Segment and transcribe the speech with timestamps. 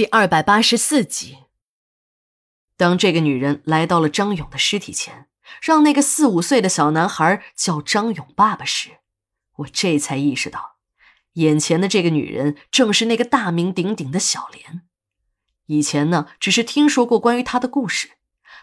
[0.00, 1.40] 第二百八十四集。
[2.78, 5.28] 当这个女人来到了张勇的尸体前，
[5.60, 9.00] 让那个四五岁的小男孩叫张勇爸爸时，
[9.56, 10.76] 我这才意识到，
[11.34, 14.80] 眼前的这个女人正是那个大名鼎鼎的小莲。
[15.66, 18.12] 以前呢，只是听说过关于她的故事，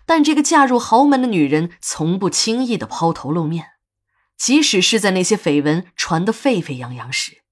[0.08, 3.74] 但这个嫁入豪门的女人从不轻易的抛头露面，
[4.36, 7.44] 即使是在那些绯闻传得沸沸扬扬时。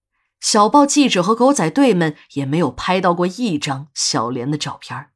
[0.45, 5.09] 小报记者和狗仔队们也没有拍到过一张小莲的照片。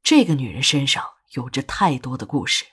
[0.00, 1.02] 这个女人身上
[1.32, 2.66] 有着太多的故事，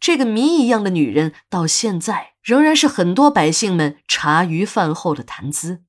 [0.00, 5.84] 这个谜一样的女人到现在仍然是很多百姓们茶余饭后的谈资。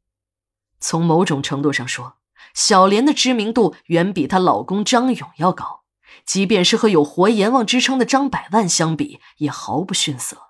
[0.82, 2.18] 从某种程度上说，
[2.54, 5.86] 小莲的知名度远比她老公张勇要高，
[6.26, 10.50] 即便是和有“活阎王”之称的张百万相比，也毫不逊色。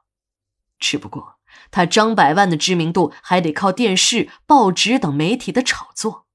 [0.79, 1.32] 只不过。
[1.73, 6.27] 他张百万的知名度还得靠电视、报纸等媒体的炒作，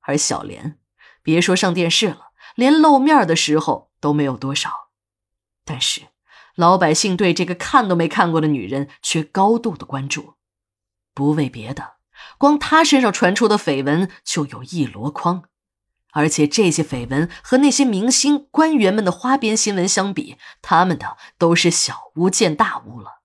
[0.00, 0.78] 而小莲，
[1.22, 4.88] 别说上电视了，连露面的时候都没有多少。
[5.66, 6.06] 但是，
[6.54, 10.36] 老百姓对这个看都没看过的女人却高度的关注，
[11.12, 11.96] 不为别的，
[12.38, 15.44] 光她身上传出的绯闻就有一箩筐，
[16.12, 23.17] 而且这些绯闻和那些明星、官员们的花边新闻相比，他们的都是小巫见大巫了。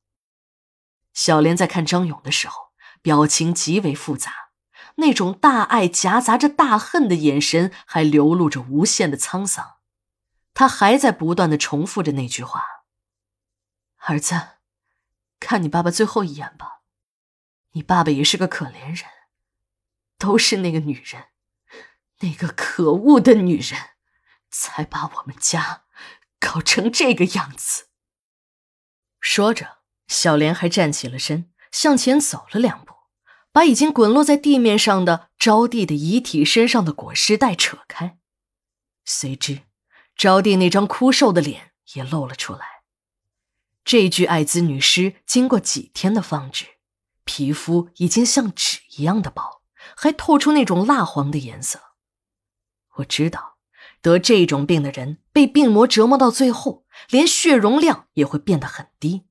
[1.13, 4.49] 小莲在看张勇的时候，表情极为复杂，
[4.95, 9.77] 那种大爱夹杂着大恨的眼神，还流露着无限的沧桑。
[10.53, 12.65] 他还在不断的重复着那句话
[14.05, 14.39] ：“儿子，
[15.39, 16.81] 看你爸爸最后一眼吧，
[17.71, 19.09] 你爸爸也是个可怜人，
[20.17, 21.27] 都是那个女人，
[22.19, 23.79] 那个可恶的女人，
[24.49, 25.83] 才把我们家
[26.39, 27.89] 搞成这个样子。”
[29.21, 29.82] 说着。
[30.13, 32.93] 小莲还站起了身，向前走了两步，
[33.51, 38.17] 把已经滚落在地面上的招娣的遗体身上的裹尸袋扯开，
[39.03, 39.61] 随之，
[40.15, 42.59] 招娣那张枯瘦的脸也露了出来。
[43.83, 46.65] 这具艾滋女尸经过几天的放置，
[47.25, 49.63] 皮肤已经像纸一样的薄，
[49.95, 51.79] 还透出那种蜡黄的颜色。
[52.97, 53.57] 我知道，
[54.03, 59.23] 得这种病的人被病魔折磨到最后，连血容量也会变得很低。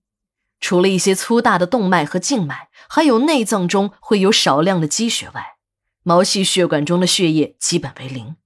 [0.62, 5.56] 除了一些粗大的动脉和静脉，还有内脏中会有少量的积血外，
[6.05, 8.37] 毛细血管中的血液基本为零。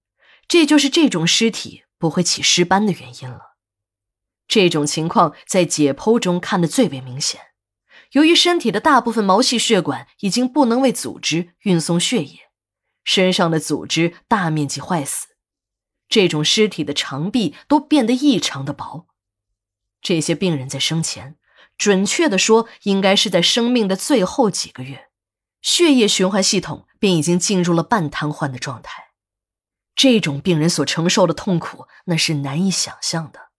[0.48, 3.56] 这就是这种尸体不会起尸斑的原因了。
[4.48, 7.40] 这种情况在解剖中看得最为明显。
[8.12, 12.48] 由于身体的大部分毛细血管已经不能为组织运送血液，
[13.04, 15.26] 身上的组织大面积坏死，
[16.08, 19.06] 这种尸体的肠壁都变得异常的薄。
[20.00, 21.36] 这些病人在生前。
[21.76, 25.08] 准确的说，应该是在生命的最后几个月，
[25.60, 29.04] 血液循环系统便已经进入了半瘫痪的状态。
[29.94, 33.50] 这种病人所承受的痛苦，那是难以想象的。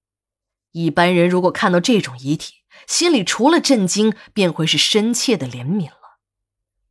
[0.71, 2.55] 一般人如果看到这种遗体，
[2.87, 6.19] 心里除了震惊，便会是深切的怜悯了。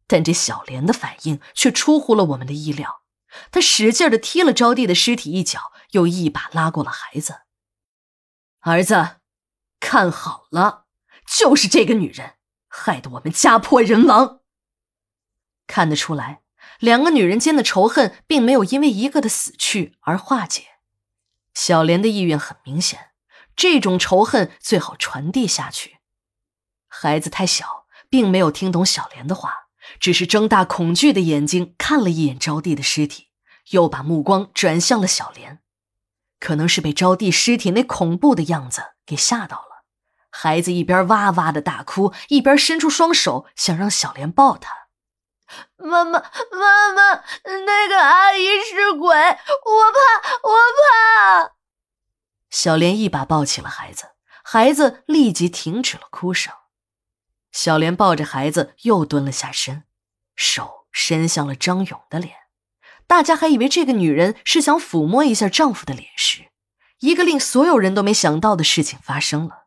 [0.09, 3.03] 但这小莲的反应却出乎了我们的意料，
[3.51, 7.43] 她使劲的踢了招娣的尸体一脚，又一把拉过了孩子。
[8.61, 9.17] 儿子，
[9.79, 10.86] 看好了。
[11.27, 12.35] 就是这个女人，
[12.69, 14.41] 害得我们家破人亡。
[15.67, 16.43] 看得出来，
[16.79, 20.65] 两个女人间的仇恨并没有因为一个的死去而化解。
[21.53, 23.11] 小莲的意愿很明显，
[23.57, 25.97] 这种仇恨最好传递下去。
[26.87, 33.29] 孩子太小，并没有听懂小莲的话，只是睁大恐惧的眼睛看了一眼招娣的尸体，
[33.71, 35.61] 又把目光转向了小莲。
[36.39, 39.76] 可能是被招娣尸体那恐怖的样子给吓到了。
[40.39, 44.89] 孩子一边哇哇的大哭，一边伸出双手想让小莲抱他。
[45.79, 51.53] 妈妈，妈妈，那个阿姨是鬼，我怕，我怕。
[52.51, 54.11] 小莲一把抱起了孩子，
[54.45, 56.53] 孩子立即停止了哭声。
[57.51, 59.85] 小莲抱着孩子又蹲了下身，
[60.35, 62.35] 手伸向了张勇的脸。
[63.07, 66.51] 大家还以为这个女人是想抚摸一下丈夫的脸时，
[66.99, 69.66] 一个令所有人都没想到的事情发生了。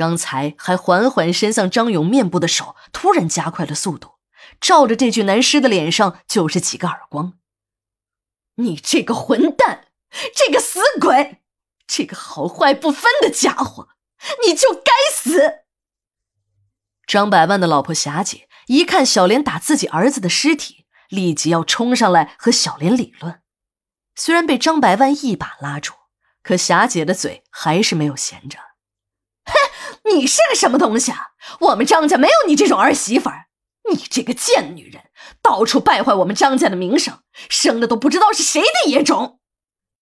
[0.00, 4.12] 刚才还缓缓伸向张勇面部的手，突然加快了速度，
[4.58, 7.34] 照着这具男尸的脸上就是几个耳光。
[8.54, 9.88] 你这个混蛋，
[10.34, 11.42] 这个死鬼，
[11.86, 13.90] 这个好坏不分的家伙，
[14.46, 15.64] 你就该死！
[17.06, 23.42] 张百万的老婆霞姐一看小莲打自己儿子的尸体，立即要冲上来和小莲理论。
[24.14, 25.92] 虽然被张百万一把拉住，
[26.42, 28.69] 可霞姐的嘴还是没有闲着。
[30.04, 31.18] 你是个什么东西啊？
[31.60, 33.46] 我们张家没有你这种儿媳妇儿，
[33.90, 35.02] 你这个贱女人，
[35.42, 37.18] 到处败坏我们张家的名声，
[37.48, 39.39] 生的都不知道是谁的野种。